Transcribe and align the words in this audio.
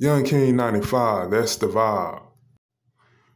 Young 0.00 0.22
King 0.22 0.54
95, 0.54 1.32
that's 1.32 1.56
the 1.56 1.66
vibe. 1.66 2.22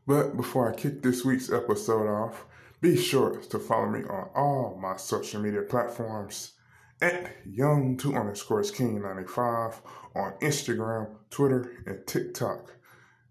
But 0.07 0.37
before 0.37 0.71
I 0.71 0.77
kick 0.77 1.03
this 1.03 1.25
week's 1.25 1.51
episode 1.51 2.07
off, 2.07 2.47
be 2.81 2.97
sure 2.97 3.41
to 3.41 3.59
follow 3.59 3.89
me 3.89 4.05
on 4.05 4.29
all 4.37 4.79
my 4.81 4.97
social 4.97 5.41
media 5.41 5.63
platforms 5.63 6.53
at 7.01 7.45
Young2 7.45 8.17
underscores 8.17 8.71
King 8.71 9.03
95 9.03 9.83
on 10.15 10.35
Instagram, 10.41 11.17
Twitter, 11.31 11.73
and 11.85 12.07
TikTok. 12.07 12.77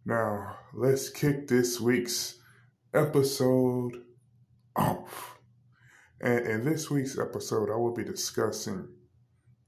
Now, 0.06 0.58
let's 0.74 1.10
kick 1.10 1.48
this 1.48 1.80
week's 1.80 2.38
episode 2.94 3.94
off. 4.76 5.38
And 6.20 6.46
in 6.48 6.66
this 6.66 6.92
week's 6.92 7.18
episode, 7.18 7.70
I 7.72 7.78
will 7.78 7.94
be 7.94 8.04
discussing 8.04 8.90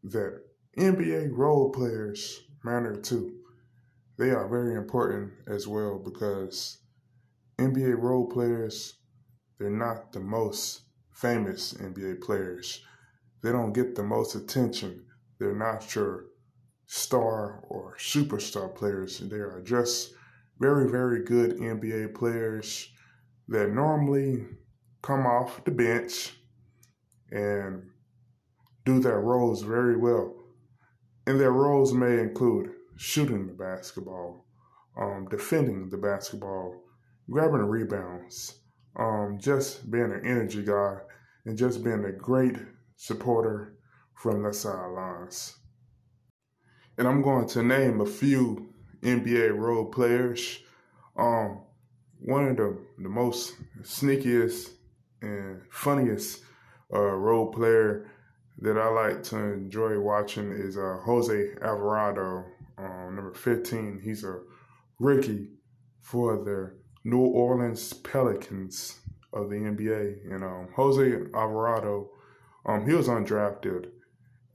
that 0.04 0.42
NBA 0.78 1.30
role 1.32 1.72
players 1.72 2.42
matter 2.66 2.98
too 2.98 3.40
they 4.24 4.32
are 4.32 4.48
very 4.48 4.76
important 4.76 5.34
as 5.48 5.68
well 5.68 6.00
because 6.00 6.78
NBA 7.60 8.02
role 8.02 8.26
players, 8.26 9.00
they're 9.60 9.70
not 9.70 10.14
the 10.14 10.22
most 10.22 10.84
famous 11.12 11.74
NBA 11.74 12.22
players. 12.22 12.86
They 13.42 13.52
don't 13.52 13.74
get 13.74 13.96
the 13.96 14.04
most 14.04 14.36
attention. 14.36 15.04
They're 15.40 15.58
not 15.58 15.94
your 15.94 16.28
star 16.86 17.66
or 17.68 17.98
superstar 18.00 18.74
players. 18.74 19.20
They 19.20 19.36
are 19.36 19.62
just 19.62 20.14
very, 20.58 20.90
very 20.90 21.26
good 21.26 21.58
NBA 21.58 22.16
players 22.16 22.90
that 23.50 23.72
normally 23.72 24.46
come 25.02 25.26
off 25.26 25.66
the 25.66 25.72
bench 25.72 26.32
and 27.30 27.90
do 28.86 29.02
their 29.02 29.20
roles 29.20 29.64
very 29.64 29.98
well. 29.98 30.34
And 31.28 31.38
their 31.38 31.52
roles 31.52 31.94
may 31.94 32.20
include 32.20 32.72
shooting 32.98 33.48
the 33.48 33.54
basketball, 33.54 34.46
um, 35.00 35.28
defending 35.30 35.90
the 35.90 35.98
basketball, 35.98 36.84
grabbing 37.30 37.60
the 37.60 37.64
rebounds, 37.64 38.60
um, 38.98 39.38
just 39.40 39.90
being 39.90 40.12
an 40.12 40.22
energy 40.26 40.64
guy, 40.64 40.98
and 41.46 41.58
just 41.58 41.84
being 41.84 42.06
a 42.06 42.12
great 42.12 42.58
supporter 42.96 43.76
from 44.16 44.44
the 44.44 44.54
sidelines. 44.54 45.58
And 46.98 47.08
I'm 47.08 47.22
going 47.22 47.48
to 47.50 47.64
name 47.64 48.02
a 48.02 48.06
few 48.06 48.74
NBA 49.02 49.58
role 49.58 49.86
players. 49.86 50.60
Um, 51.18 51.62
one 52.20 52.48
of 52.48 52.58
the, 52.58 52.78
the 53.00 53.10
most 53.10 53.56
sneakiest 53.82 54.70
and 55.22 55.62
funniest 55.70 56.44
uh, 56.94 57.00
role 57.00 57.52
player 57.52 58.12
that 58.60 58.78
I 58.78 58.88
like 58.90 59.24
to 59.24 59.38
enjoy 59.38 60.00
watching 60.00 60.52
is 60.52 60.78
uh, 60.78 61.00
Jose 61.04 61.50
Alvarado 61.62 62.46
um, 62.78 63.16
number 63.16 63.34
15. 63.34 64.02
He's 64.04 64.24
a 64.24 64.40
rookie 65.00 65.50
for 66.02 66.38
the 66.38 66.74
New 67.04 67.20
Orleans 67.20 67.94
Pelicans 67.94 69.00
of 69.34 69.50
the 69.50 69.56
NBA. 69.56 70.32
And 70.32 70.44
um, 70.44 70.70
Jose 70.76 71.22
Alvarado, 71.34 72.10
um, 72.66 72.88
he 72.88 72.94
was 72.94 73.08
undrafted 73.08 73.90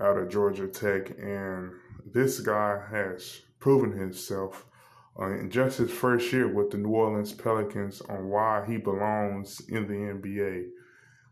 out 0.01 0.17
of 0.17 0.29
Georgia 0.29 0.69
Tech, 0.69 1.11
and 1.19 1.73
this 2.07 2.41
guy 2.41 2.81
has 2.91 3.41
proven 3.59 3.99
himself 3.99 4.67
uh, 5.19 5.31
in 5.31 5.51
just 5.51 5.79
his 5.79 5.91
first 5.91 6.33
year 6.33 6.47
with 6.47 6.71
the 6.71 6.79
New 6.79 6.91
Orleans 6.91 7.33
Pelicans 7.33 8.01
on 8.03 8.29
why 8.29 8.65
he 8.67 8.77
belongs 8.77 9.61
in 9.69 9.89
the 9.89 9.95
NBA. 9.95 10.69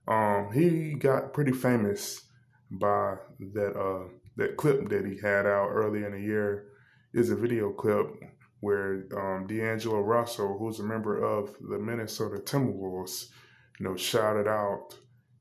Um, 0.08 0.52
he 0.52 0.94
got 0.94 1.32
pretty 1.32 1.52
famous 1.52 2.22
by 2.70 3.14
that 3.54 3.78
uh, 3.78 4.08
that 4.36 4.56
clip 4.56 4.88
that 4.88 5.06
he 5.06 5.16
had 5.16 5.46
out 5.46 5.68
early 5.70 6.04
in 6.04 6.12
the 6.12 6.20
year 6.20 6.66
is 7.16 7.30
a 7.30 7.36
video 7.36 7.72
clip 7.72 8.06
where 8.60 9.06
um, 9.16 9.46
D'Angelo 9.46 10.00
Russell, 10.00 10.58
who's 10.58 10.80
a 10.80 10.84
member 10.84 11.22
of 11.22 11.56
the 11.60 11.78
Minnesota 11.78 12.36
Timberwolves, 12.42 13.30
you 13.80 13.86
know, 13.86 13.96
shouted 13.96 14.46
out, 14.46 14.98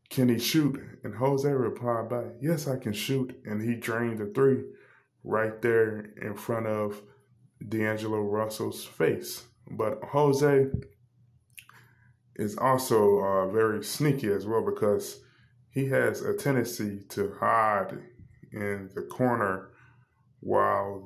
"Can 0.09 0.29
he 0.29 0.39
shoot?" 0.39 0.81
And 1.03 1.13
Jose 1.15 1.49
replied 1.49 2.09
by, 2.09 2.23
"Yes, 2.41 2.67
I 2.67 2.77
can 2.77 2.93
shoot." 2.93 3.37
And 3.45 3.61
he 3.61 3.75
drained 3.75 4.19
the 4.19 4.27
three 4.27 4.63
right 5.23 5.61
there 5.61 6.13
in 6.21 6.35
front 6.35 6.65
of 6.65 7.01
D'Angelo 7.67 8.21
Russell's 8.21 8.85
face. 8.85 9.43
But 9.69 9.99
Jose 10.01 10.67
is 12.37 12.57
also 12.57 13.19
uh, 13.19 13.47
very 13.51 13.83
sneaky 13.83 14.31
as 14.31 14.45
well 14.45 14.63
because 14.63 15.21
he 15.71 15.87
has 15.87 16.21
a 16.21 16.33
tendency 16.33 17.01
to 17.09 17.33
hide 17.39 17.97
in 18.53 18.89
the 18.95 19.01
corner 19.01 19.71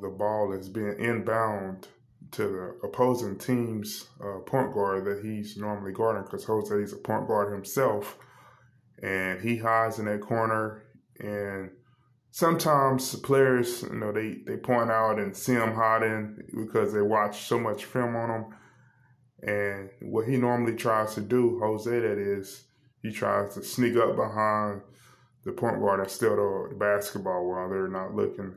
the 0.02 0.10
ball 0.10 0.54
is 0.54 0.70
being 0.70 0.96
inbound 1.00 1.88
to 2.32 2.44
the 2.44 2.88
opposing 2.88 3.38
team's 3.38 4.08
uh, 4.22 4.40
point 4.40 4.74
guard 4.74 5.06
that 5.06 5.24
he's 5.24 5.58
normally 5.58 5.92
guarding 5.92 6.24
because 6.24 6.46
Jose 6.46 6.76
is 6.76 6.94
a 6.94 6.98
point 6.98 7.28
guard 7.28 7.54
himself. 7.54 8.18
And 9.02 9.42
he 9.42 9.58
hides 9.58 10.00
in 10.00 10.06
that 10.06 10.22
corner. 10.22 10.84
And 11.20 11.72
sometimes 12.32 13.16
players, 13.16 13.84
you 13.84 13.96
know, 13.96 14.12
they, 14.12 14.38
they 14.46 14.58
point 14.58 14.92
out 14.92 15.20
and 15.20 15.36
see 15.36 15.54
him 15.54 15.74
hiding 15.74 16.38
because 16.66 16.94
they 16.94 17.02
watch 17.02 17.46
so 17.46 17.60
much 17.60 17.86
film 17.86 18.16
on 18.16 18.30
him. 18.30 18.46
And 19.42 19.90
what 20.02 20.28
he 20.28 20.36
normally 20.36 20.76
tries 20.76 21.16
to 21.16 21.22
do, 21.22 21.60
Jose, 21.60 21.90
that 21.90 22.18
is, 22.18 22.66
he 23.02 23.12
tries 23.12 23.56
to 23.56 23.64
sneak 23.64 23.96
up 23.96 24.18
behind 24.18 24.82
the 25.46 25.54
point 25.54 25.80
guard 25.80 26.02
and 26.02 26.12
steal 26.12 26.36
the 26.36 26.76
basketball 26.76 27.48
while 27.50 27.70
they're 27.70 27.88
not 27.88 28.14
looking 28.14 28.56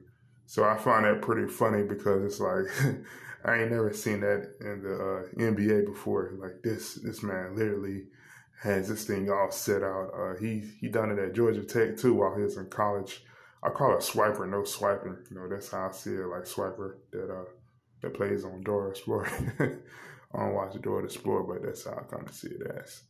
so 0.53 0.65
I 0.65 0.77
find 0.77 1.07
that 1.07 1.23
pretty 1.23 1.51
funny 1.51 1.83
because 1.83 2.23
it's 2.27 2.39
like 2.39 2.67
I 3.47 3.63
ain't 3.63 3.71
never 3.71 3.91
seen 3.95 4.21
that 4.21 4.51
in 4.61 4.83
the 4.83 4.95
uh, 4.95 5.51
NBA 5.51 5.87
before. 5.87 6.35
Like 6.37 6.63
this, 6.63 6.97
this 6.97 7.23
man 7.23 7.57
literally 7.57 8.03
has 8.61 8.87
this 8.87 9.07
thing 9.07 9.31
all 9.31 9.51
set 9.51 9.83
out. 9.83 10.11
Uh, 10.15 10.39
he 10.39 10.63
he 10.79 10.89
done 10.89 11.11
it 11.11 11.19
at 11.19 11.33
Georgia 11.33 11.63
Tech 11.63 11.97
too 11.97 12.13
while 12.13 12.37
he 12.37 12.43
was 12.43 12.59
in 12.59 12.67
college. 12.67 13.25
I 13.63 13.71
call 13.71 13.95
it 13.95 14.01
swiper, 14.01 14.47
no 14.47 14.63
swiping. 14.65 15.17
You 15.31 15.37
know, 15.39 15.49
that's 15.49 15.71
how 15.71 15.89
I 15.89 15.93
see 15.93 16.11
it, 16.11 16.27
like 16.27 16.43
swiper 16.43 16.97
that 17.13 17.31
uh 17.31 17.49
that 18.03 18.13
plays 18.13 18.45
on 18.45 18.61
Dora 18.61 18.91
Explorer. 18.91 19.31
I 20.35 20.39
don't 20.39 20.55
watch 20.55 20.79
Dora 20.83 21.09
but 21.49 21.63
that's 21.63 21.87
how 21.87 21.93
I 21.93 22.15
kind 22.15 22.29
of 22.29 22.35
see 22.35 22.49
it 22.49 22.71
as. 22.77 23.01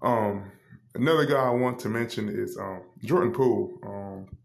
Um, 0.00 0.52
another 0.94 1.26
guy 1.26 1.48
I 1.48 1.50
want 1.50 1.80
to 1.80 1.90
mention 1.90 2.30
is 2.30 2.56
um, 2.56 2.80
Jordan 3.04 3.32
Poole. 3.34 3.78
Um, 3.84 4.38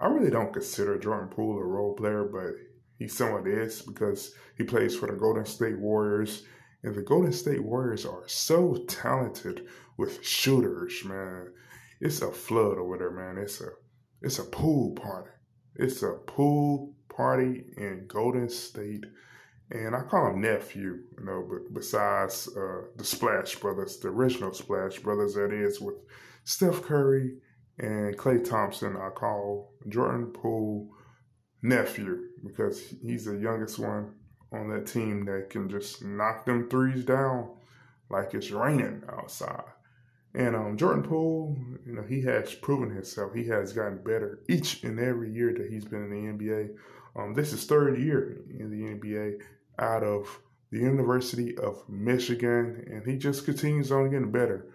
I 0.00 0.06
really 0.06 0.30
don't 0.30 0.52
consider 0.52 0.98
Jordan 0.98 1.28
Poole 1.28 1.58
a 1.58 1.64
role 1.64 1.94
player, 1.94 2.24
but 2.24 2.54
he 2.98 3.06
somewhat 3.06 3.46
is 3.46 3.82
because 3.82 4.34
he 4.56 4.64
plays 4.64 4.96
for 4.96 5.06
the 5.06 5.16
Golden 5.16 5.44
State 5.44 5.78
Warriors. 5.78 6.44
And 6.82 6.94
the 6.94 7.02
Golden 7.02 7.32
State 7.32 7.62
Warriors 7.62 8.06
are 8.06 8.26
so 8.26 8.84
talented 8.88 9.66
with 9.98 10.24
shooters, 10.24 11.04
man. 11.04 11.48
It's 12.00 12.22
a 12.22 12.32
flood 12.32 12.78
over 12.78 12.96
there, 12.96 13.10
man. 13.10 13.42
It's 13.42 13.60
a 13.60 13.68
it's 14.22 14.38
a 14.38 14.44
pool 14.44 14.92
party. 14.92 15.30
It's 15.76 16.02
a 16.02 16.12
pool 16.26 16.94
party 17.14 17.66
in 17.76 18.06
Golden 18.06 18.48
State. 18.48 19.04
And 19.70 19.94
I 19.94 20.00
call 20.00 20.30
him 20.30 20.40
nephew, 20.40 20.98
you 21.18 21.24
know, 21.24 21.46
but 21.48 21.72
besides 21.72 22.48
uh, 22.56 22.82
the 22.96 23.04
Splash 23.04 23.54
Brothers, 23.56 23.98
the 23.98 24.08
original 24.08 24.52
Splash 24.52 24.98
Brothers, 24.98 25.34
that 25.34 25.52
is 25.52 25.80
with 25.80 25.96
Steph 26.44 26.82
Curry 26.82 27.36
and 27.80 28.16
Klay 28.16 28.46
Thompson, 28.46 28.96
I 28.96 29.08
call 29.08 29.72
Jordan 29.88 30.26
Poole 30.26 30.90
nephew 31.62 32.28
because 32.46 32.94
he's 33.02 33.24
the 33.24 33.36
youngest 33.36 33.78
one 33.78 34.14
on 34.52 34.68
that 34.68 34.86
team 34.86 35.24
that 35.24 35.48
can 35.48 35.68
just 35.68 36.04
knock 36.04 36.44
them 36.44 36.68
threes 36.68 37.04
down 37.04 37.50
like 38.10 38.34
it's 38.34 38.50
raining 38.50 39.02
outside. 39.10 39.64
And 40.34 40.54
um, 40.54 40.76
Jordan 40.76 41.02
Poole, 41.02 41.56
you 41.86 41.94
know, 41.94 42.02
he 42.02 42.20
has 42.22 42.54
proven 42.54 42.90
himself. 42.90 43.32
He 43.34 43.46
has 43.46 43.72
gotten 43.72 43.98
better 43.98 44.40
each 44.48 44.84
and 44.84 45.00
every 45.00 45.32
year 45.32 45.54
that 45.54 45.70
he's 45.70 45.86
been 45.86 46.04
in 46.04 46.10
the 46.10 46.44
NBA. 46.44 46.68
Um, 47.16 47.34
this 47.34 47.52
is 47.54 47.64
third 47.64 47.98
year 47.98 48.42
in 48.58 48.70
the 48.70 48.94
NBA 48.94 49.40
out 49.78 50.02
of 50.04 50.40
the 50.70 50.78
University 50.78 51.56
of 51.56 51.82
Michigan, 51.88 52.84
and 52.88 53.04
he 53.06 53.16
just 53.16 53.44
continues 53.46 53.90
on 53.90 54.10
getting 54.10 54.30
better. 54.30 54.66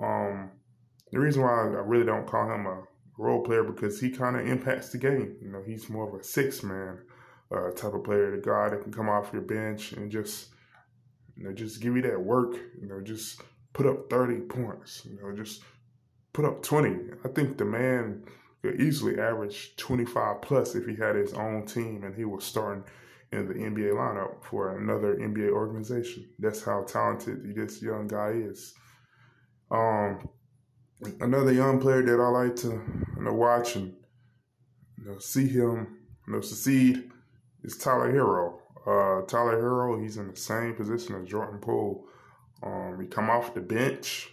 Um, 0.00 0.50
the 1.12 1.18
reason 1.18 1.42
why 1.42 1.50
I 1.50 1.82
really 1.84 2.06
don't 2.06 2.26
call 2.26 2.52
him 2.52 2.66
a 2.66 2.82
role 3.18 3.42
player 3.42 3.64
because 3.64 4.00
he 4.00 4.10
kind 4.10 4.36
of 4.36 4.46
impacts 4.46 4.90
the 4.90 4.98
game. 4.98 5.36
You 5.42 5.50
know, 5.50 5.62
he's 5.66 5.88
more 5.88 6.08
of 6.08 6.18
a 6.18 6.24
six 6.24 6.62
man 6.62 6.98
uh, 7.54 7.70
type 7.70 7.94
of 7.94 8.04
player, 8.04 8.30
the 8.34 8.42
guy 8.42 8.68
that 8.70 8.82
can 8.82 8.92
come 8.92 9.08
off 9.08 9.32
your 9.32 9.42
bench 9.42 9.92
and 9.92 10.10
just 10.10 10.48
you 11.36 11.44
know 11.44 11.52
just 11.52 11.80
give 11.80 11.96
you 11.96 12.02
that 12.02 12.20
work. 12.20 12.54
You 12.80 12.88
know, 12.88 13.00
just 13.00 13.42
put 13.72 13.86
up 13.86 14.10
thirty 14.10 14.40
points. 14.40 15.04
You 15.04 15.18
know, 15.20 15.34
just 15.36 15.62
put 16.32 16.44
up 16.44 16.62
twenty. 16.62 16.96
I 17.24 17.28
think 17.28 17.58
the 17.58 17.64
man 17.64 18.24
could 18.62 18.80
easily 18.80 19.18
average 19.18 19.76
twenty 19.76 20.04
five 20.04 20.42
plus 20.42 20.74
if 20.74 20.86
he 20.86 20.94
had 20.94 21.16
his 21.16 21.32
own 21.34 21.66
team 21.66 22.04
and 22.04 22.14
he 22.14 22.24
was 22.24 22.44
starting 22.44 22.84
in 23.32 23.46
the 23.46 23.54
NBA 23.54 23.92
lineup 23.92 24.42
for 24.42 24.78
another 24.78 25.16
NBA 25.16 25.50
organization. 25.50 26.28
That's 26.38 26.62
how 26.62 26.82
talented 26.84 27.54
this 27.54 27.82
young 27.82 28.08
guy 28.08 28.30
is. 28.30 28.74
Um, 29.70 30.28
another 31.20 31.52
young 31.52 31.80
player 31.80 32.02
that 32.02 32.20
I 32.20 32.28
like 32.28 32.56
to 32.56 32.68
you 32.68 33.22
know, 33.22 33.32
watch 33.32 33.76
and 33.76 33.94
you 34.98 35.10
know, 35.10 35.18
see 35.18 35.46
him 35.46 35.98
you 36.26 36.34
know, 36.34 36.40
succeed 36.40 37.10
is 37.62 37.76
Tyler 37.76 38.12
Herro. 38.12 38.60
Uh, 38.86 39.26
Tyler 39.26 39.60
Herro, 39.60 40.00
he's 40.00 40.16
in 40.16 40.28
the 40.28 40.36
same 40.36 40.74
position 40.74 41.14
as 41.14 41.28
Jordan 41.28 41.58
Poole. 41.58 42.06
Um, 42.62 42.98
he 43.00 43.06
come 43.06 43.30
off 43.30 43.54
the 43.54 43.60
bench, 43.60 44.32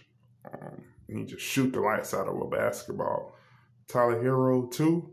um, 0.52 0.82
he 1.08 1.24
just 1.24 1.44
shoot 1.44 1.72
the 1.72 1.80
lights 1.80 2.14
out 2.14 2.28
of 2.28 2.40
a 2.40 2.46
basketball. 2.46 3.34
Tyler 3.88 4.22
Herro 4.22 4.70
too. 4.70 5.12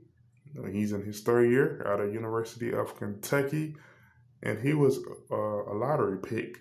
He's 0.71 0.91
in 0.91 1.03
his 1.03 1.21
third 1.21 1.49
year 1.49 1.83
out 1.87 1.99
of 1.99 2.13
University 2.13 2.73
of 2.73 2.95
Kentucky, 2.95 3.75
and 4.43 4.59
he 4.59 4.73
was 4.73 4.99
a 5.31 5.73
lottery 5.73 6.19
pick 6.19 6.59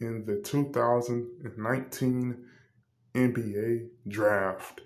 in 0.00 0.24
the 0.24 0.36
2019 0.36 2.44
NBA 3.14 3.88
draft. 4.08 4.82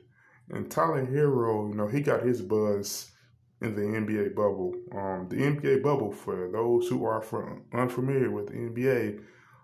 And 0.51 0.71
Tyler 0.71 1.07
Herro, 1.07 1.69
you 1.69 1.75
know, 1.75 1.89
he 1.89 2.01
got 2.01 2.23
his 2.23 2.41
buzz 2.41 3.11
in 3.61 3.75
the 3.75 3.83
NBA 3.83 4.35
bubble. 4.35 4.73
Um, 4.95 5.27
the 5.29 5.37
NBA 5.37 5.83
bubble, 5.83 6.13
for 6.13 6.49
those 6.51 6.89
who 6.89 7.05
are 7.05 7.21
from, 7.21 7.65
unfamiliar 7.75 8.31
with 8.31 8.47
the 8.47 8.55
NBA, 8.55 9.21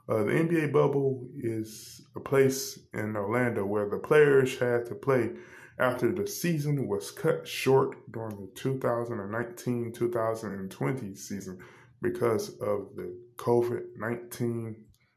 uh, 0.09 0.25
the 0.25 0.33
NBA 0.33 0.73
bubble 0.73 1.27
is 1.39 2.03
a 2.15 2.21
place 2.21 2.79
in 2.93 3.17
Orlando 3.17 3.65
where 3.65 3.89
the 3.89 3.99
players 3.99 4.59
had 4.59 4.85
to 4.87 4.95
play 4.95 5.31
after 5.79 6.13
the 6.13 6.27
season 6.27 6.87
was 6.87 7.11
cut 7.11 7.49
short 7.49 7.97
during 8.13 8.37
the 8.37 8.51
2019 8.55 9.93
2020 9.93 11.15
season 11.15 11.59
because 12.03 12.51
of 12.61 12.91
the 12.97 13.17
COVID 13.37 13.83
19 13.97 14.77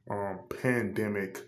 um, 0.09 0.39
pandemic. 0.61 1.43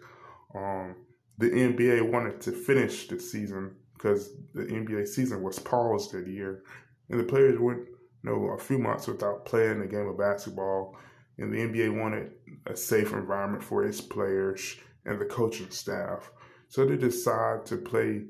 Um, 0.53 0.95
the 1.39 1.49
NBA 1.49 2.11
wanted 2.11 2.41
to 2.41 2.51
finish 2.51 3.07
the 3.07 3.17
season 3.17 3.75
because 3.93 4.35
the 4.53 4.63
NBA 4.63 5.07
season 5.07 5.41
was 5.41 5.57
paused 5.57 6.11
that 6.11 6.27
year, 6.27 6.63
and 7.09 7.19
the 7.19 7.23
players 7.23 7.57
went 7.59 7.79
you 7.79 8.29
know 8.29 8.49
a 8.49 8.57
few 8.57 8.77
months 8.77 9.07
without 9.07 9.45
playing 9.45 9.81
a 9.81 9.87
game 9.87 10.07
of 10.07 10.17
basketball. 10.17 10.97
And 11.37 11.53
the 11.53 11.59
NBA 11.59 11.97
wanted 11.97 12.31
a 12.67 12.75
safe 12.75 13.13
environment 13.13 13.63
for 13.63 13.85
its 13.85 14.01
players 14.01 14.75
and 15.05 15.19
the 15.19 15.25
coaching 15.25 15.69
staff, 15.69 16.29
so 16.67 16.85
they 16.85 16.97
decided 16.97 17.65
to 17.67 17.77
play 17.77 18.23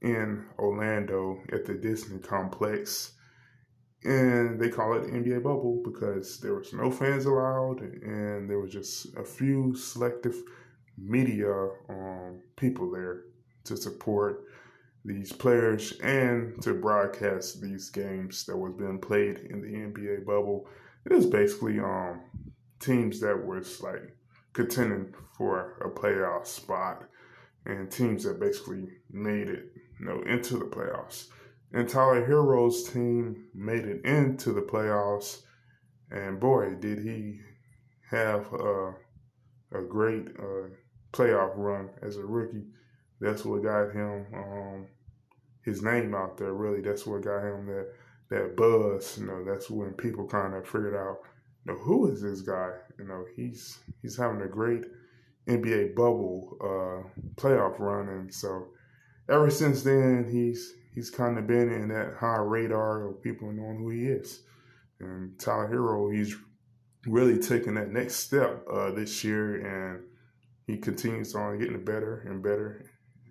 in 0.00 0.44
Orlando 0.58 1.40
at 1.52 1.64
the 1.64 1.74
Disney 1.74 2.20
complex. 2.20 3.12
And 4.04 4.60
they 4.60 4.68
call 4.68 4.94
it 4.94 5.02
the 5.02 5.10
NBA 5.10 5.42
bubble 5.42 5.82
because 5.84 6.38
there 6.38 6.54
was 6.54 6.72
no 6.72 6.90
fans 6.92 7.24
allowed, 7.24 7.80
and 7.80 8.48
there 8.48 8.60
was 8.60 8.72
just 8.72 9.16
a 9.16 9.24
few 9.24 9.74
selective 9.74 10.40
media 10.98 11.68
um, 11.88 12.40
people 12.56 12.90
there 12.90 13.24
to 13.64 13.76
support 13.76 14.44
these 15.04 15.32
players 15.32 15.92
and 16.00 16.60
to 16.62 16.74
broadcast 16.74 17.60
these 17.60 17.90
games 17.90 18.44
that 18.44 18.56
was 18.56 18.72
being 18.78 19.00
played 19.00 19.38
in 19.38 19.60
the 19.60 19.68
NBA 19.68 20.24
bubble. 20.24 20.68
It 21.04 21.12
is 21.12 21.26
basically 21.26 21.80
um 21.80 22.20
teams 22.78 23.20
that 23.20 23.46
was 23.46 23.80
like 23.80 24.16
contending 24.52 25.14
for 25.36 25.78
a 25.80 25.88
playoff 25.88 26.46
spot 26.46 27.04
and 27.64 27.90
teams 27.90 28.24
that 28.24 28.40
basically 28.40 28.88
made 29.10 29.48
it, 29.48 29.72
you 29.98 30.06
know, 30.06 30.22
into 30.22 30.58
the 30.58 30.64
playoffs. 30.64 31.28
And 31.72 31.88
Tyler 31.88 32.24
Herro's 32.24 32.90
team 32.90 33.46
made 33.54 33.84
it 33.84 34.04
into 34.04 34.52
the 34.52 34.60
playoffs, 34.60 35.42
and 36.10 36.38
boy, 36.38 36.74
did 36.78 36.98
he 36.98 37.40
have 38.10 38.52
a, 38.52 38.94
a 39.72 39.82
great 39.88 40.26
uh, 40.38 40.68
playoff 41.12 41.52
run 41.56 41.90
as 42.02 42.16
a 42.16 42.24
rookie. 42.24 42.66
That's 43.20 43.44
what 43.44 43.62
got 43.62 43.92
him 43.92 44.26
um, 44.34 44.86
his 45.64 45.82
name 45.82 46.14
out 46.14 46.36
there. 46.36 46.52
Really, 46.52 46.80
that's 46.80 47.06
what 47.06 47.22
got 47.22 47.44
him 47.44 47.66
that 47.66 47.88
that 48.30 48.56
buzz. 48.56 49.18
You 49.18 49.26
know, 49.26 49.44
that's 49.44 49.70
when 49.70 49.92
people 49.92 50.26
kind 50.26 50.54
of 50.54 50.66
figured 50.66 50.96
out, 50.96 51.18
you 51.64 51.72
know, 51.72 51.78
who 51.78 52.10
is 52.10 52.22
this 52.22 52.40
guy? 52.40 52.70
You 52.98 53.04
know, 53.04 53.24
he's 53.36 53.78
he's 54.00 54.16
having 54.16 54.42
a 54.42 54.48
great 54.48 54.84
NBA 55.48 55.94
bubble 55.94 56.56
uh, 56.60 57.22
playoff 57.36 57.78
run, 57.78 58.08
and 58.08 58.32
so 58.32 58.68
ever 59.28 59.50
since 59.50 59.82
then, 59.82 60.28
he's 60.30 60.74
he's 60.94 61.10
kind 61.10 61.38
of 61.38 61.46
been 61.46 61.70
in 61.70 61.88
that 61.88 62.14
high 62.18 62.38
radar 62.38 63.08
of 63.08 63.22
people 63.22 63.50
knowing 63.52 63.78
who 63.78 63.90
he 63.90 64.06
is. 64.06 64.42
And 65.00 65.38
Tyler 65.38 65.68
Herro, 65.68 66.14
he's 66.14 66.36
really 67.06 67.38
taking 67.38 67.74
that 67.74 67.90
next 67.90 68.16
step 68.16 68.64
uh, 68.70 68.90
this 68.92 69.24
year, 69.24 69.90
and 69.90 70.04
he 70.66 70.76
continues 70.76 71.34
on 71.34 71.58
getting 71.58 71.84
better 71.84 72.24
and 72.26 72.42
better 72.42 72.84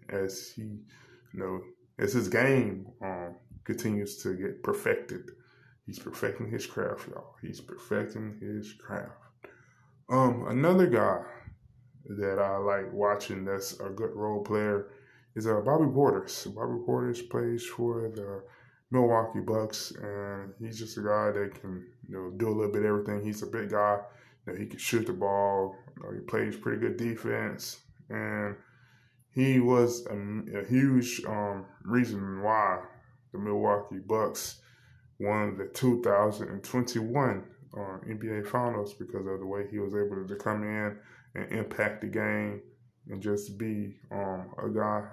as 0.09 0.51
he, 0.55 0.61
you 0.63 1.39
know, 1.39 1.61
as 1.99 2.13
his 2.13 2.27
game 2.27 2.87
um, 3.01 3.35
continues 3.63 4.21
to 4.23 4.35
get 4.35 4.63
perfected. 4.63 5.31
He's 5.85 5.99
perfecting 5.99 6.49
his 6.49 6.65
craft, 6.65 7.07
y'all. 7.09 7.35
He's 7.41 7.61
perfecting 7.61 8.37
his 8.39 8.73
craft. 8.73 9.11
Um, 10.09 10.45
another 10.49 10.87
guy 10.87 11.21
that 12.17 12.39
I 12.39 12.57
like 12.57 12.91
watching 12.91 13.45
that's 13.45 13.79
a 13.79 13.89
good 13.89 14.11
role 14.13 14.43
player 14.43 14.89
is 15.35 15.47
uh, 15.47 15.61
Bobby 15.61 15.85
Portis. 15.85 16.53
Bobby 16.53 16.79
Portis 16.85 17.29
plays 17.29 17.65
for 17.65 18.11
the 18.13 18.43
Milwaukee 18.91 19.39
Bucks, 19.39 19.93
and 20.01 20.53
he's 20.59 20.77
just 20.77 20.97
a 20.97 21.01
guy 21.01 21.31
that 21.31 21.51
can 21.59 21.85
you 22.07 22.15
know 22.15 22.31
do 22.31 22.49
a 22.49 22.53
little 22.53 22.71
bit 22.71 22.83
of 22.83 22.89
everything. 22.89 23.23
He's 23.23 23.41
a 23.41 23.47
big 23.47 23.69
guy. 23.69 23.99
You 24.45 24.53
know, 24.53 24.59
he 24.59 24.65
can 24.65 24.79
shoot 24.79 25.07
the 25.07 25.13
ball. 25.13 25.75
Know, 26.01 26.13
he 26.13 26.19
plays 26.21 26.55
pretty 26.55 26.79
good 26.79 26.97
defense, 26.97 27.81
and 28.09 28.55
he 29.33 29.59
was 29.59 30.05
a, 30.07 30.59
a 30.59 30.65
huge 30.65 31.21
um, 31.27 31.65
reason 31.83 32.41
why 32.41 32.81
the 33.31 33.39
Milwaukee 33.39 33.99
Bucks 33.99 34.61
won 35.19 35.57
the 35.57 35.65
2021 35.65 37.43
uh, 37.73 37.79
NBA 37.79 38.47
Finals 38.47 38.93
because 38.93 39.25
of 39.27 39.39
the 39.39 39.45
way 39.45 39.67
he 39.69 39.79
was 39.79 39.93
able 39.93 40.27
to 40.27 40.35
come 40.35 40.63
in 40.63 40.97
and 41.35 41.51
impact 41.51 42.01
the 42.01 42.07
game 42.07 42.61
and 43.09 43.21
just 43.21 43.57
be 43.57 43.95
um, 44.11 44.53
a 44.61 44.69
guy 44.69 45.03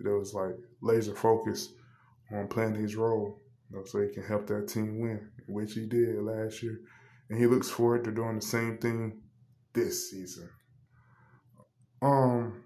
that 0.00 0.10
was 0.10 0.34
like 0.34 0.54
laser 0.80 1.14
focused 1.14 1.72
on 2.32 2.48
playing 2.48 2.74
his 2.74 2.96
role, 2.96 3.40
you 3.70 3.76
know, 3.76 3.84
so 3.84 4.00
he 4.00 4.08
can 4.08 4.22
help 4.22 4.46
that 4.46 4.68
team 4.68 5.00
win, 5.00 5.28
which 5.46 5.74
he 5.74 5.86
did 5.86 6.22
last 6.22 6.62
year. 6.62 6.80
And 7.30 7.38
he 7.38 7.46
looks 7.46 7.70
forward 7.70 8.04
to 8.04 8.10
doing 8.10 8.36
the 8.36 8.46
same 8.46 8.78
thing 8.78 9.20
this 9.78 10.10
season. 10.10 10.48
Um, 12.02 12.64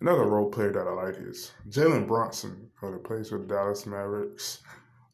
another 0.00 0.24
role 0.24 0.50
player 0.50 0.72
that 0.72 0.86
I 0.86 0.92
like 0.92 1.16
is 1.18 1.52
Jalen 1.68 2.06
Brunson, 2.06 2.70
who 2.80 2.98
plays 2.98 3.28
for 3.28 3.38
the 3.38 3.46
Dallas 3.46 3.86
Mavericks. 3.86 4.62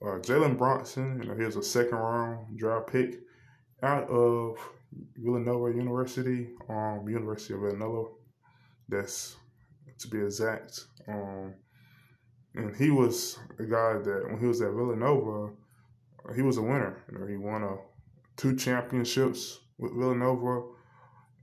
Uh, 0.03 0.19
Jalen 0.19 0.57
Brunson, 0.57 1.21
you 1.23 1.29
know, 1.29 1.37
he 1.37 1.45
was 1.45 1.57
a 1.57 1.63
second 1.63 1.99
round 1.99 2.59
draft 2.59 2.91
pick 2.91 3.21
out 3.83 4.09
of 4.09 4.57
Villanova 5.17 5.77
University, 5.77 6.49
um, 6.69 7.05
University 7.09 7.55
of 7.55 7.61
Villanova. 7.61 8.11
That's 8.89 9.37
to 9.99 10.09
be 10.09 10.19
exact. 10.19 10.87
Um, 11.07 11.55
and 12.55 12.75
he 12.75 12.91
was 12.91 13.39
a 13.59 13.65
guy 13.65 13.95
that 13.99 14.25
when 14.29 14.41
he 14.41 14.47
was 14.47 14.61
at 14.61 14.73
Villanova, 14.73 15.53
he 16.35 16.43
was 16.43 16.57
a 16.57 16.63
winner. 16.63 17.05
You 17.13 17.19
know, 17.19 17.27
he 17.27 17.37
won 17.37 17.63
a 17.63 17.77
two 18.37 18.57
championships 18.57 19.61
with 19.79 19.93
Villanova, 19.93 20.63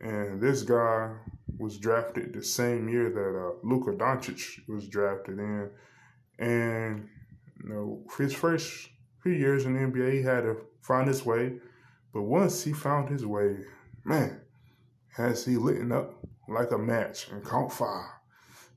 and 0.01 0.41
this 0.41 0.63
guy 0.63 1.11
was 1.57 1.77
drafted 1.77 2.33
the 2.33 2.43
same 2.43 2.87
year 2.87 3.09
that 3.09 3.39
uh, 3.39 3.53
Luka 3.63 3.91
Doncic 3.91 4.67
was 4.67 4.87
drafted 4.87 5.39
in, 5.39 5.69
and 6.39 7.07
you 7.63 7.69
know 7.69 8.03
his 8.17 8.33
first 8.33 8.89
few 9.21 9.31
years 9.31 9.65
in 9.65 9.73
the 9.73 9.79
NBA, 9.79 10.13
he 10.13 10.21
had 10.21 10.41
to 10.41 10.57
find 10.81 11.07
his 11.07 11.25
way, 11.25 11.53
but 12.13 12.21
once 12.23 12.63
he 12.63 12.73
found 12.73 13.09
his 13.09 13.25
way, 13.25 13.57
man, 14.05 14.39
has 15.15 15.45
he 15.45 15.57
lit 15.57 15.91
up 15.91 16.13
like 16.47 16.71
a 16.71 16.77
match 16.77 17.29
and 17.29 17.43
caught 17.43 17.73
fire? 17.73 18.13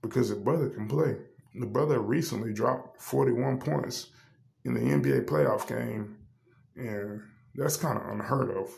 Because 0.02 0.30
the 0.30 0.36
brother 0.36 0.70
can 0.70 0.88
play. 0.88 1.16
The 1.54 1.66
brother 1.66 2.00
recently 2.00 2.52
dropped 2.52 3.00
41 3.02 3.58
points 3.58 4.08
in 4.64 4.74
the 4.74 4.80
NBA 4.80 5.26
playoff 5.26 5.68
game, 5.68 6.16
and 6.76 7.22
that's 7.54 7.76
kind 7.76 7.98
of 7.98 8.08
unheard 8.08 8.56
of 8.56 8.70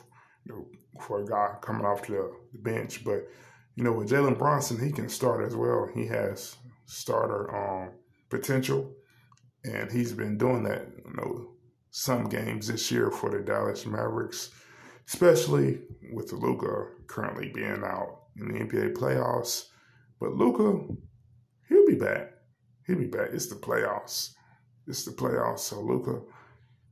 you 0.45 0.55
know, 0.55 0.67
for 1.01 1.23
a 1.23 1.27
guy 1.27 1.55
coming 1.61 1.87
off 1.87 2.07
the, 2.07 2.33
the 2.53 2.59
bench. 2.59 3.05
But 3.05 3.29
you 3.77 3.85
know, 3.85 3.93
with 3.93 4.11
Jalen 4.11 4.39
Brunson, 4.39 4.85
he 4.85 4.93
can 4.93 5.09
start 5.09 5.45
as 5.45 5.57
well. 5.57 5.89
He 5.95 6.07
has 6.07 6.57
starter 6.87 7.55
um, 7.55 7.91
potential, 8.29 8.93
and 9.65 9.91
he's 9.91 10.13
been 10.13 10.37
doing 10.37 10.63
that. 10.65 10.87
You 11.05 11.15
know, 11.15 11.53
some 11.91 12.25
games 12.25 12.69
this 12.69 12.91
year 12.91 13.11
for 13.11 13.31
the 13.31 13.39
Dallas 13.39 13.87
Mavericks, 13.87 14.51
especially 15.07 15.81
with 16.13 16.33
Luka 16.33 16.89
currently 17.07 17.51
being 17.55 17.83
out 17.85 18.23
in 18.39 18.49
the 18.49 18.61
NBA 18.61 18.95
playoffs. 18.95 19.67
But 20.19 20.33
Luka, 20.33 20.79
he'll 21.69 21.87
be 21.87 21.97
back. 21.97 22.33
He'll 22.87 22.99
be 22.99 23.07
back. 23.07 23.29
It's 23.33 23.47
the 23.47 23.57
playoffs. 23.57 24.31
It's 24.87 25.05
the 25.05 25.13
playoffs. 25.13 25.61
So 25.61 25.81
Luka, 25.81 26.21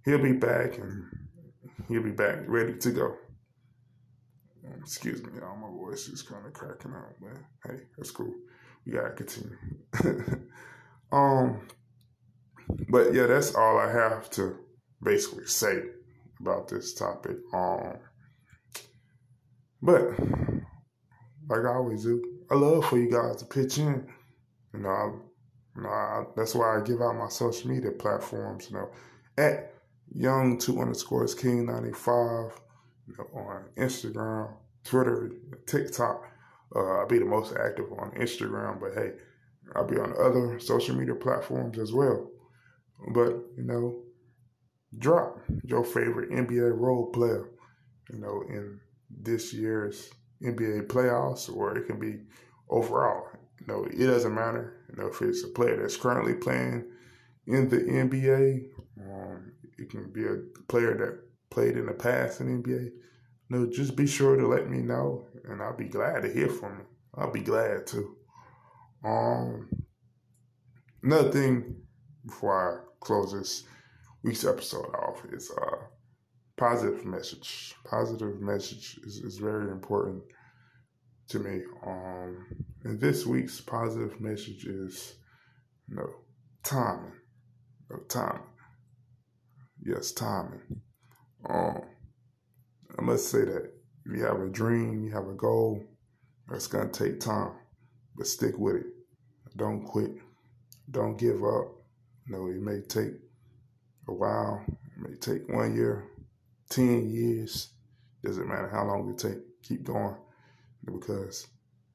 he'll 0.04 0.22
be 0.22 0.32
back 0.32 0.78
and 0.78 1.06
he'll 1.88 2.02
be 2.02 2.10
back, 2.10 2.40
ready 2.46 2.74
to 2.74 2.90
go. 2.90 3.16
Excuse 4.80 5.22
me, 5.22 5.30
y'all. 5.38 5.56
My 5.56 5.68
voice 5.68 6.08
is 6.08 6.22
kind 6.22 6.46
of 6.46 6.52
cracking 6.52 6.92
out, 6.92 7.14
but 7.20 7.70
hey, 7.70 7.80
that's 7.96 8.10
cool. 8.10 8.32
We 8.84 8.92
gotta 8.92 9.10
continue. 9.10 9.56
um, 11.12 11.66
but 12.88 13.14
yeah, 13.14 13.26
that's 13.26 13.54
all 13.54 13.78
I 13.78 13.90
have 13.90 14.30
to 14.30 14.56
basically 15.02 15.46
say 15.46 15.82
about 16.40 16.68
this 16.68 16.94
topic. 16.94 17.36
Um, 17.52 17.98
but 19.82 20.10
like 21.48 21.64
I 21.64 21.74
always 21.74 22.04
do, 22.04 22.22
I 22.50 22.54
love 22.54 22.86
for 22.86 22.98
you 22.98 23.10
guys 23.10 23.36
to 23.36 23.46
pitch 23.46 23.78
in. 23.78 24.06
You 24.74 24.80
know, 24.80 24.88
I, 24.88 25.04
you 25.76 25.82
know 25.82 25.88
I, 25.88 26.24
that's 26.36 26.54
why 26.54 26.76
I 26.76 26.82
give 26.82 27.00
out 27.00 27.16
my 27.16 27.28
social 27.28 27.70
media 27.70 27.92
platforms. 27.92 28.68
You 28.70 28.76
know, 28.76 28.90
at 29.38 29.74
young 30.12 30.58
two 30.58 30.80
underscores 30.80 31.34
king 31.34 31.66
ninety 31.66 31.92
five 31.92 32.52
on 33.34 33.64
Instagram, 33.76 34.54
Twitter, 34.84 35.32
TikTok. 35.66 36.24
Uh, 36.74 37.00
I'll 37.00 37.08
be 37.08 37.18
the 37.18 37.24
most 37.24 37.54
active 37.56 37.86
on 37.98 38.12
Instagram, 38.12 38.80
but 38.80 38.94
hey, 38.94 39.12
I'll 39.74 39.86
be 39.86 39.98
on 39.98 40.14
other 40.22 40.58
social 40.60 40.96
media 40.96 41.14
platforms 41.14 41.78
as 41.78 41.92
well. 41.92 42.30
But 43.12 43.30
you 43.56 43.64
know, 43.64 44.02
drop 44.98 45.38
your 45.64 45.84
favorite 45.84 46.30
NBA 46.30 46.78
role 46.78 47.10
player. 47.10 47.50
You 48.12 48.18
know, 48.18 48.42
in 48.48 48.80
this 49.08 49.52
year's 49.52 50.10
NBA 50.42 50.86
playoffs, 50.86 51.54
or 51.54 51.76
it 51.76 51.86
can 51.86 51.98
be 51.98 52.20
overall. 52.68 53.26
You 53.60 53.66
know, 53.66 53.84
it 53.84 54.06
doesn't 54.06 54.34
matter. 54.34 54.84
You 54.90 55.02
know, 55.02 55.08
if 55.08 55.20
it's 55.22 55.44
a 55.44 55.48
player 55.48 55.80
that's 55.80 55.96
currently 55.96 56.34
playing 56.34 56.84
in 57.46 57.68
the 57.68 57.78
NBA, 57.78 58.70
um, 59.00 59.52
it 59.78 59.90
can 59.90 60.10
be 60.10 60.24
a 60.24 60.38
player 60.68 60.96
that 60.96 61.20
played 61.50 61.76
in 61.76 61.86
the 61.86 61.92
past 61.92 62.40
in 62.40 62.62
NBA. 62.62 62.90
Know, 63.48 63.66
just 63.66 63.96
be 63.96 64.06
sure 64.06 64.36
to 64.36 64.46
let 64.46 64.68
me 64.68 64.78
know, 64.78 65.26
and 65.44 65.60
I'll 65.60 65.76
be 65.76 65.88
glad 65.88 66.22
to 66.22 66.32
hear 66.32 66.48
from 66.48 66.78
you. 66.78 66.86
I'll 67.14 67.32
be 67.32 67.40
glad 67.40 67.86
to. 67.88 68.16
Um, 69.04 69.68
another 71.02 71.32
thing 71.32 71.76
before 72.24 72.84
I 73.00 73.04
close 73.04 73.32
this 73.32 73.64
week's 74.22 74.44
episode 74.44 74.94
off 74.94 75.24
is 75.32 75.50
uh 75.50 75.76
positive 76.56 77.04
message. 77.06 77.74
Positive 77.84 78.40
message 78.40 79.00
is, 79.04 79.16
is 79.16 79.38
very 79.38 79.70
important 79.70 80.22
to 81.28 81.38
me. 81.38 81.62
Um, 81.86 82.46
and 82.84 83.00
this 83.00 83.24
week's 83.24 83.60
positive 83.60 84.20
message 84.20 84.66
is 84.66 85.14
you 85.88 85.96
know, 85.96 86.10
timing. 86.62 87.12
Know, 87.88 88.00
timing. 88.08 88.42
Yes, 89.82 90.12
timing. 90.12 90.60
Um, 91.48 91.82
I 92.98 93.02
must 93.02 93.30
say 93.30 93.44
that 93.44 93.72
if 94.04 94.16
you 94.16 94.24
have 94.24 94.40
a 94.40 94.48
dream, 94.48 95.04
you 95.04 95.12
have 95.12 95.28
a 95.28 95.34
goal, 95.34 95.82
that's 96.48 96.66
gonna 96.66 96.88
take 96.88 97.20
time, 97.20 97.52
but 98.16 98.26
stick 98.26 98.58
with 98.58 98.76
it. 98.76 98.86
Don't 99.56 99.84
quit. 99.84 100.12
Don't 100.90 101.16
give 101.16 101.44
up. 101.44 101.68
Know, 102.26 102.46
it 102.48 102.60
may 102.60 102.80
take 102.82 103.14
a 104.08 104.12
while. 104.12 104.64
It 104.68 105.08
may 105.10 105.16
take 105.16 105.48
one 105.48 105.74
year, 105.74 106.04
ten 106.68 107.10
years. 107.10 107.70
Doesn't 108.24 108.48
matter 108.48 108.68
how 108.68 108.84
long 108.84 109.08
it 109.10 109.18
take. 109.18 109.38
Keep 109.62 109.84
going 109.84 110.16
because 110.84 111.46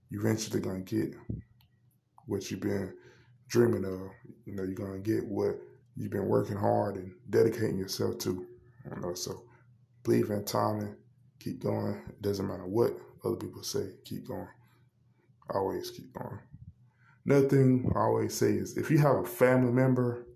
you 0.10 0.20
eventually 0.20 0.60
gonna 0.60 0.80
get 0.80 1.14
what 2.25 2.50
you've 2.50 2.62
been 2.62 2.94
dreaming 3.48 3.86
of. 3.86 4.12
You 4.46 4.56
know, 4.56 4.64
you're 4.64 4.74
gonna 4.74 5.00
get 5.00 5.25
what 5.25 5.60
you've 5.96 6.12
been 6.12 6.28
working 6.28 6.58
hard 6.58 6.96
and 6.96 7.14
dedicating 7.30 7.78
yourself 7.78 8.18
to. 8.20 8.46
You 8.86 9.01
know, 9.01 9.13
so 9.13 9.44
believe 10.04 10.30
in 10.30 10.46
timing, 10.46 10.96
keep 11.39 11.62
going. 11.62 12.01
It 12.10 12.22
doesn't 12.22 12.48
matter 12.48 12.65
what 12.65 12.94
other 13.24 13.36
people 13.36 13.63
say, 13.63 13.89
keep 14.04 14.27
going. 14.27 14.48
Always 15.50 15.92
keep 15.92 16.13
going. 16.13 16.39
Another 17.25 17.48
thing 17.48 17.92
I 17.96 18.00
always 18.00 18.36
say 18.36 18.51
is 18.54 18.77
if 18.77 18.92
you 18.92 19.00
have 19.00 19.18
a 19.18 19.25
family 19.25 19.72
member 19.72 20.27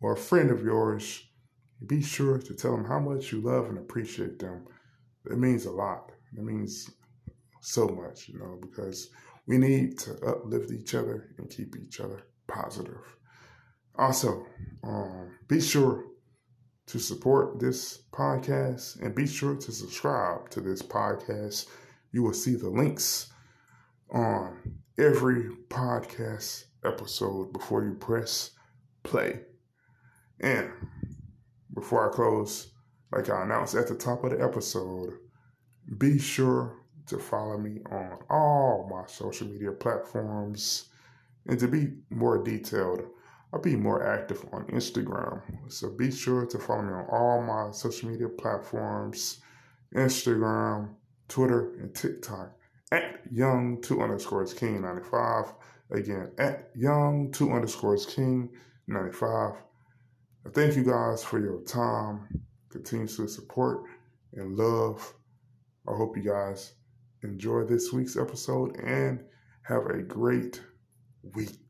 or 0.00 0.12
a 0.12 0.16
friend 0.16 0.50
of 0.50 0.62
yours, 0.62 1.24
be 1.86 2.02
sure 2.02 2.38
to 2.38 2.54
tell 2.54 2.72
them 2.72 2.84
how 2.84 2.98
much 2.98 3.32
you 3.32 3.40
love 3.40 3.68
and 3.68 3.78
appreciate 3.78 4.38
them. 4.38 4.66
It 5.30 5.38
means 5.38 5.66
a 5.66 5.70
lot. 5.70 6.12
It 6.36 6.42
means 6.42 6.90
so 7.60 7.88
much, 7.88 8.28
you 8.28 8.38
know, 8.38 8.58
because 8.60 9.10
we 9.46 9.58
need 9.58 9.98
to 10.00 10.12
uplift 10.26 10.70
each 10.70 10.94
other 10.94 11.30
and 11.38 11.50
keep 11.50 11.76
each 11.76 12.00
other 12.00 12.22
positive. 12.46 13.16
Also, 13.96 14.46
um, 14.84 15.30
be 15.48 15.60
sure 15.60 16.04
to 16.88 16.98
support 16.98 17.60
this 17.60 18.00
podcast 18.12 19.00
and 19.02 19.14
be 19.14 19.26
sure 19.26 19.54
to 19.54 19.72
subscribe 19.72 20.48
to 20.50 20.60
this 20.60 20.82
podcast. 20.82 21.66
You 22.12 22.22
will 22.22 22.32
see 22.32 22.54
the 22.54 22.70
links 22.70 23.30
on 24.10 24.56
every 24.98 25.50
podcast 25.68 26.64
episode 26.84 27.52
before 27.52 27.84
you 27.84 27.92
press 27.92 28.52
play. 29.02 29.40
And 30.40 30.70
before 31.74 32.10
I 32.10 32.14
close, 32.14 32.72
like 33.12 33.28
I 33.28 33.42
announced 33.42 33.74
at 33.74 33.86
the 33.86 33.94
top 33.94 34.24
of 34.24 34.30
the 34.30 34.42
episode, 34.42 35.12
be 35.98 36.18
sure 36.18 36.74
to 37.06 37.18
follow 37.18 37.58
me 37.58 37.80
on 37.90 38.18
all 38.30 38.88
my 38.90 39.06
social 39.06 39.46
media 39.46 39.72
platforms. 39.72 40.88
And 41.46 41.58
to 41.60 41.68
be 41.68 41.88
more 42.10 42.42
detailed, 42.42 43.02
I'll 43.52 43.60
be 43.60 43.76
more 43.76 44.06
active 44.06 44.44
on 44.52 44.64
Instagram. 44.66 45.40
So 45.68 45.90
be 45.90 46.10
sure 46.10 46.44
to 46.46 46.58
follow 46.58 46.82
me 46.82 46.92
on 46.92 47.06
all 47.10 47.42
my 47.42 47.70
social 47.72 48.10
media 48.10 48.28
platforms 48.28 49.40
Instagram, 49.94 50.90
Twitter, 51.28 51.74
and 51.80 51.94
TikTok 51.94 52.52
at 52.92 53.20
young 53.30 53.80
two 53.80 54.02
underscores 54.02 54.52
king 54.52 54.82
95. 54.82 55.52
Again, 55.90 56.30
at 56.38 56.70
young 56.74 57.32
two 57.32 57.52
underscores 57.52 58.04
king 58.04 58.50
95. 58.86 59.54
Thank 60.52 60.76
you 60.76 60.84
guys 60.84 61.24
for 61.24 61.38
your 61.38 61.60
time, 61.62 62.26
continuously 62.70 63.28
support, 63.28 63.84
and 64.34 64.56
love. 64.56 65.14
I 65.86 65.94
hope 65.94 66.16
you 66.16 66.22
guys 66.22 66.74
enjoy 67.22 67.64
this 67.64 67.92
week's 67.92 68.16
episode 68.16 68.76
and 68.78 69.24
have 69.62 69.86
a 69.86 70.02
great 70.02 70.60
week. 71.34 71.67